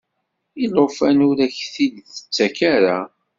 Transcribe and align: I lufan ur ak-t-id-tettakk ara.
I 0.63 0.65
lufan 0.73 1.17
ur 1.29 1.37
ak-t-id-tettakk 1.45 2.57
ara. 2.75 2.99